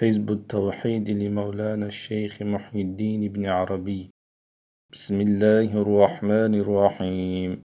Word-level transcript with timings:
حزب 0.00 0.30
التوحيد 0.30 1.10
لمولانا 1.10 1.86
الشيخ 1.86 2.42
محي 2.42 2.80
الدين 2.80 3.32
بن 3.32 3.46
عربي. 3.46 4.10
بسم 4.92 5.20
الله 5.20 5.68
الرحمن 5.82 6.54
الرحيم. 6.54 7.62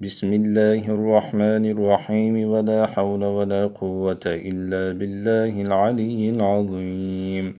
بسم 0.00 0.32
الله 0.32 0.82
الرحمن 0.96 1.64
الرحيم. 1.74 2.34
ولا 2.52 2.86
حول 2.86 3.24
ولا 3.24 3.66
قوة 3.66 4.24
إلا 4.26 4.92
بالله 4.98 5.62
العلي 5.62 6.30
العظيم. 6.30 7.56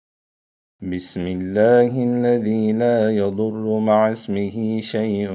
بسم 0.93 1.25
الله 1.27 1.93
الذي 2.11 2.73
لا 2.73 3.11
يضر 3.11 3.79
مع 3.81 4.13
اسمه 4.13 4.81
شيء 4.81 5.27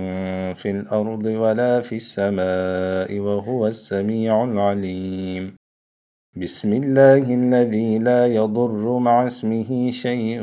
في 0.53 0.69
الأرض 0.69 1.25
ولا 1.25 1.81
في 1.81 1.95
السماء 1.95 3.09
وهو 3.19 3.67
السميع 3.67 4.43
العليم. 4.43 5.60
بسم 6.35 6.73
الله 6.73 7.27
الذي 7.27 7.99
لا 7.99 8.27
يضر 8.27 8.99
مع 8.99 9.27
اسمه 9.27 9.91
شيء 9.91 10.39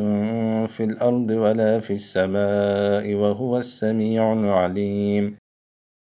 في 0.66 0.84
الأرض 0.84 1.30
ولا 1.30 1.80
في 1.80 1.92
السماء 1.92 3.14
وهو 3.14 3.58
السميع 3.58 4.32
العليم. 4.32 5.38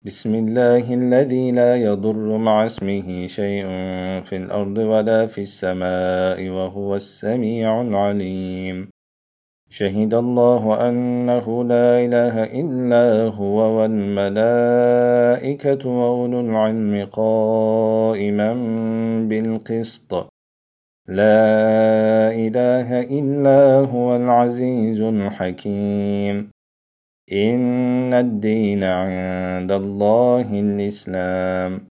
بسم 0.06 0.36
الله 0.36 0.94
الذي 0.94 1.52
لا 1.52 1.76
يضر 1.76 2.38
مع 2.38 2.66
اسمه 2.66 3.28
شيء 3.28 3.64
في 4.24 4.36
الأرض 4.36 4.78
ولا 4.78 5.28
في 5.28 5.42
السماء 5.42 6.50
وهو 6.50 6.96
السميع 6.96 7.82
العليم. 7.82 8.95
شهد 9.76 10.14
الله 10.14 10.90
أنه 10.90 11.64
لا 11.64 11.90
إله 12.06 12.44
إلا 12.44 13.28
هو 13.36 13.58
والملائكة 13.78 14.24
وأولو 15.90 16.40
العلم 16.40 17.06
قائما 17.12 18.54
بالقسط. 19.30 20.12
لا 21.08 22.32
إله 22.32 22.90
إلا 23.20 23.80
هو 23.92 24.16
العزيز 24.16 25.02
الحكيم. 25.02 26.36
إن 27.32 28.14
الدين 28.14 28.84
عند 28.84 29.72
الله 29.72 30.48
الإسلام. 30.60 31.88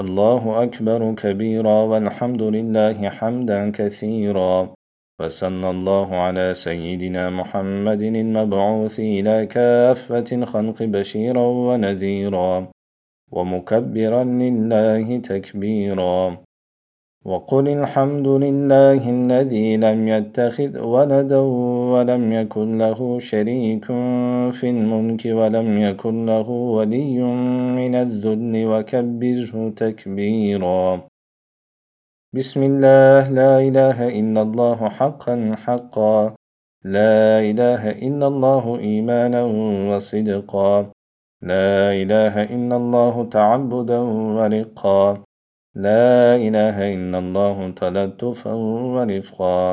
الله 0.00 0.62
أكبر 0.62 1.14
كبيرا 1.14 1.78
والحمد 1.90 2.42
لله 2.42 3.08
حمدا 3.08 3.70
كثيرا. 3.70 4.74
وصلى 5.22 5.70
الله 5.70 6.08
على 6.16 6.54
سيدنا 6.54 7.30
محمد 7.30 8.02
المبعوث 8.02 9.00
إلى 9.00 9.46
كافة 9.46 10.44
خلق 10.44 10.82
بشيرا 10.82 11.46
ونذيرا 11.66 12.68
ومكبرا 13.32 14.24
لله 14.24 15.16
تكبيرا 15.18 16.38
وقل 17.24 17.68
الحمد 17.68 18.28
لله 18.28 19.10
الذي 19.10 19.76
لم 19.76 20.08
يتخذ 20.08 20.78
ولدا 20.78 21.42
ولم 21.94 22.32
يكن 22.32 22.78
له 22.78 23.18
شريك 23.18 23.84
في 24.58 24.66
الملك 24.74 25.22
ولم 25.26 25.68
يكن 25.78 26.26
له 26.26 26.48
ولي 26.50 27.22
من 27.78 27.94
الذل 27.94 28.54
وكبره 28.66 29.52
تكبيرا 29.76 31.11
بسم 32.32 32.62
الله 32.62 33.28
لا 33.28 33.60
إله 33.60 34.08
إلا 34.08 34.40
الله 34.42 34.88
حقا 34.88 35.52
حقا. 35.64 36.32
لا 36.84 37.44
إله 37.44 37.82
إلا 38.08 38.26
الله 38.26 38.64
إيمانا 38.80 39.42
وصدقا. 39.92 40.74
لا 41.42 41.92
إله 41.92 42.34
إلا 42.56 42.76
الله 42.76 43.14
تعبدا 43.28 44.00
ورقا. 44.38 45.04
لا 45.76 46.36
إله 46.40 46.76
إلا 46.96 47.18
الله 47.18 47.56
تلطفا 47.76 48.54
ورفقا. 48.96 49.64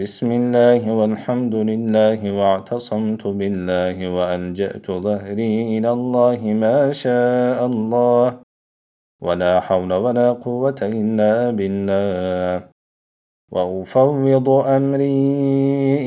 بسم 0.00 0.28
الله 0.32 0.82
والحمد 0.92 1.54
لله 1.54 2.20
واعتصمت 2.38 3.26
بالله 3.26 3.96
وألجأت 4.16 4.86
ظهري 4.90 5.78
إلى 5.78 5.90
الله 5.92 6.40
ما 6.64 6.92
شاء 6.92 7.58
الله. 7.66 8.49
ولا 9.20 9.60
حول 9.60 9.92
ولا 9.92 10.32
قوة 10.32 10.80
إلا 10.82 11.50
بالله. 11.50 12.68
وأفوض 13.52 14.48
أمري 14.48 15.22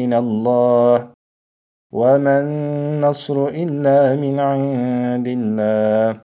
إلى 0.06 0.18
الله. 0.18 1.08
وما 1.94 2.36
النصر 2.42 3.48
إلا 3.48 4.16
من 4.16 4.40
عند 4.40 5.28
الله. 5.28 6.22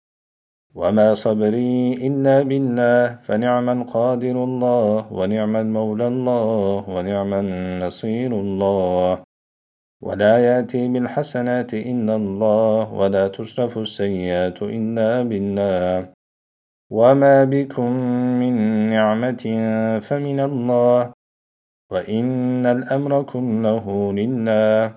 وما 0.74 1.14
صبري 1.14 1.92
إلا 2.04 2.42
بالله. 2.42 3.16
فنعم 3.24 3.68
القادر 3.68 4.36
الله 4.44 5.12
ونعم 5.12 5.56
المولى 5.56 6.06
الله 6.06 6.84
ونعم 6.90 7.34
النصير 7.34 8.30
الله. 8.32 9.22
ولا 10.04 10.34
يأتي 10.38 10.88
بالحسنات 10.88 11.74
إلا 11.74 12.14
الله 12.16 12.92
ولا 12.92 13.28
تصرف 13.28 13.78
السيئات 13.78 14.62
إلا 14.62 15.22
بالله. 15.22 16.13
وما 16.90 17.44
بكم 17.44 17.90
من 18.40 18.54
نعمة 18.90 19.44
فمن 20.02 20.40
الله 20.40 21.12
وإن 21.90 22.66
الأمر 22.66 23.22
كله 23.22 24.12
لله 24.12 24.96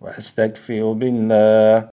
وأستكفئ 0.00 0.82
بالله 0.94 1.88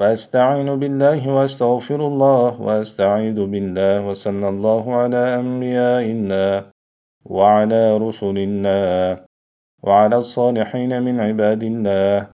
وأستعين 0.00 0.78
بالله 0.78 1.28
وأستغفر 1.28 2.00
الله 2.06 2.60
وأستعيذ 2.60 3.46
بالله 3.46 4.06
وصلى 4.08 4.48
الله 4.48 4.94
على 4.94 5.22
أنبياء 5.34 6.02
الله 6.02 6.70
وعلى 7.24 7.96
رسل 7.96 8.36
الله 8.38 9.24
وعلى 9.82 10.16
الصالحين 10.16 11.02
من 11.02 11.20
عباد 11.20 11.62
الله 11.62 12.33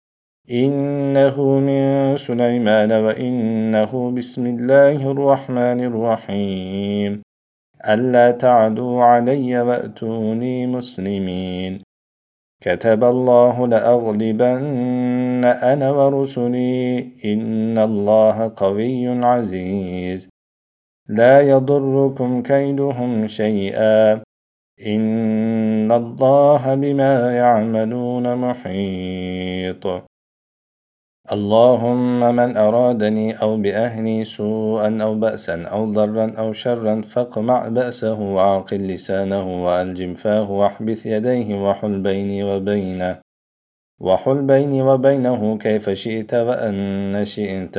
إنه 0.51 1.61
من 1.61 2.17
سليمان 2.17 2.93
وإنه 2.93 4.11
بسم 4.11 4.47
الله 4.47 5.11
الرحمن 5.11 5.81
الرحيم. 5.85 7.23
ألا 7.89 8.31
تعدوا 8.31 9.03
علي 9.03 9.61
وأتوني 9.61 10.67
مسلمين. 10.67 11.83
كتب 12.63 13.05
الله 13.05 13.67
لأغلبن 13.67 15.45
أنا 15.45 15.91
ورسلي. 15.91 16.99
إن 17.25 17.79
الله 17.79 18.53
قوي 18.57 19.09
عزيز. 19.09 20.29
لا 21.09 21.41
يضركم 21.41 22.43
كيدهم 22.43 23.27
شيئا. 23.27 24.23
إن 24.87 25.93
الله 25.93 26.75
بما 26.75 27.37
يعملون 27.37 28.37
محيط. 28.37 30.16
اللهم 31.33 32.21
من 32.21 32.57
أرادني 32.57 33.43
أو 33.43 33.57
بأهلي 33.57 34.25
سوءا 34.25 34.99
أو 35.03 35.15
بأسا 35.15 35.63
أو 35.63 35.93
ضرا 35.93 36.35
أو 36.39 36.53
شرا 36.53 37.03
فاقمع 37.03 37.69
بأسه 37.69 38.21
وعاقل 38.21 38.77
لسانه 38.77 39.65
وألجم 39.65 40.15
فاه 40.15 40.51
واحبث 40.51 41.07
يديه 41.07 41.69
وحل 41.69 41.99
بيني 42.01 42.45
وبينه 42.45 43.19
وحل 44.01 44.43
بيني 44.43 44.83
وبينه 44.83 45.59
كيف 45.59 45.91
شئت 45.91 46.35
وأن 46.35 47.25
شئت 47.25 47.77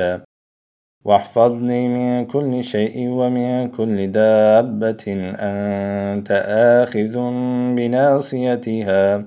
واحفظني 1.06 1.88
من 1.88 2.26
كل 2.26 2.64
شيء 2.64 3.10
ومن 3.10 3.70
كل 3.70 4.12
دابة 4.12 5.04
أنت 5.40 6.32
آخذ 6.84 7.14
بناصيتها 7.76 9.26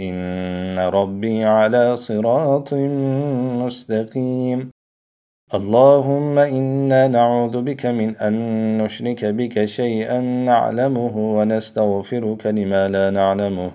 إن 0.00 0.78
ربي 0.78 1.44
على 1.44 1.96
صراط 1.96 2.74
مستقيم. 3.64 4.70
اللهم 5.54 6.38
إنا 6.38 7.08
نعوذ 7.08 7.62
بك 7.62 7.86
من 7.86 8.16
أن 8.16 8.34
نشرك 8.78 9.24
بك 9.24 9.64
شيئا 9.64 10.20
نعلمه 10.20 11.16
ونستغفرك 11.36 12.46
لما 12.46 12.88
لا 12.88 13.10
نعلمه. 13.10 13.70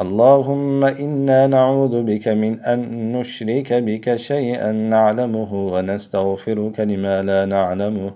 اللهم 0.00 0.84
إنا 0.84 1.46
نعوذ 1.46 2.02
بك 2.02 2.28
من 2.28 2.60
أن 2.60 3.12
نشرك 3.12 3.72
بك 3.72 4.16
شيئا 4.16 4.72
نعلمه 4.72 5.52
ونستغفرك 5.72 6.80
لما 6.80 7.22
لا 7.22 7.44
نعلمه. 7.44 8.12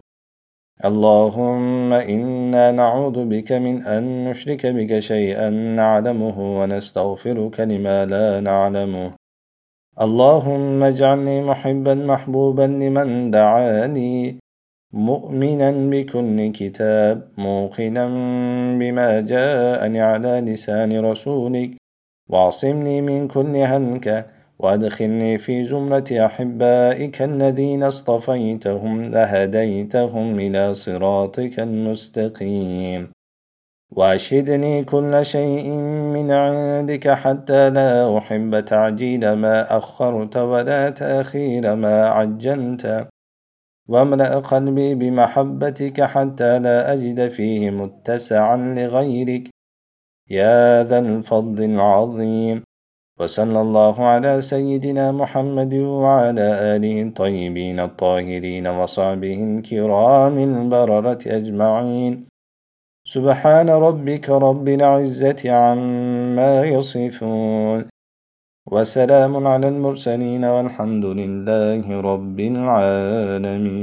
اللهم 0.84 1.92
إنا 1.92 2.72
نعوذ 2.72 3.24
بك 3.24 3.52
من 3.52 3.86
أن 3.86 4.24
نشرك 4.24 4.66
بك 4.66 4.98
شيئا 4.98 5.50
نعلمه 5.50 6.60
ونستغفرك 6.60 7.60
لما 7.60 8.04
لا 8.06 8.40
نعلمه. 8.40 9.12
اللهم 10.00 10.82
اجعلني 10.82 11.42
محبا 11.42 11.94
محبوبا 11.94 12.62
لمن 12.62 13.30
دعاني 13.30 14.36
مؤمنا 14.92 15.70
بكل 15.70 16.52
كتاب 16.52 17.28
موقنا 17.38 18.06
بما 18.80 19.20
جاءني 19.20 20.00
على 20.00 20.40
لسان 20.40 21.04
رسولك 21.04 21.70
واعصمني 22.28 23.00
من 23.00 23.28
كل 23.28 23.56
هلكة 23.56 24.39
وأدخلني 24.62 25.38
في 25.38 25.64
زمرة 25.64 26.04
أحبائك 26.26 27.22
الذين 27.22 27.82
اصطفيتهم 27.82 29.04
لهديتهم 29.04 30.38
إلى 30.38 30.74
صراطك 30.74 31.60
المستقيم. 31.60 33.12
وأشهدني 33.90 34.84
كل 34.84 35.24
شيء 35.24 35.68
من 36.14 36.30
عندك 36.30 37.08
حتى 37.08 37.70
لا 37.70 38.18
أحب 38.18 38.64
تعجيل 38.64 39.32
ما 39.32 39.76
أخرت 39.78 40.36
ولا 40.36 40.90
تأخير 40.90 41.74
ما 41.76 42.06
عجلت. 42.06 43.08
واملأ 43.88 44.38
قلبي 44.38 44.94
بمحبتك 44.94 46.02
حتى 46.02 46.58
لا 46.58 46.92
أجد 46.92 47.28
فيه 47.28 47.70
متسعا 47.70 48.56
لغيرك. 48.56 49.48
يا 50.30 50.84
ذا 50.84 50.98
الفضل 50.98 51.64
العظيم. 51.64 52.69
وصلى 53.20 53.60
الله 53.60 53.96
على 54.04 54.40
سيدنا 54.40 55.12
محمد 55.12 55.74
وعلى 55.74 56.46
آله 56.76 57.02
الطيبين 57.02 57.80
الطاهرين 57.80 58.66
وصحبه 58.66 59.38
الكرام 59.44 60.38
البررة 60.38 61.18
أجمعين. 61.26 62.12
سبحان 63.04 63.68
ربك 63.70 64.30
رب 64.30 64.68
العزة 64.68 65.52
عما 65.52 66.64
يصفون. 66.64 67.84
وسلام 68.72 69.46
على 69.46 69.68
المرسلين 69.68 70.44
والحمد 70.44 71.04
لله 71.04 72.00
رب 72.00 72.40
العالمين. 72.40 73.80